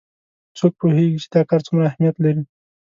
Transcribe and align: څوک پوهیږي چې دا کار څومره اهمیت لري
څوک 0.57 0.73
پوهیږي 0.79 1.17
چې 1.23 1.27
دا 1.33 1.41
کار 1.49 1.61
څومره 1.67 1.85
اهمیت 1.87 2.15
لري 2.23 2.43